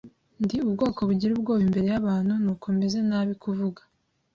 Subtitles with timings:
[0.43, 3.81] Ndi ubwoko bugira ubwoba imbere yabantu, nuko meze nabi kuvuga.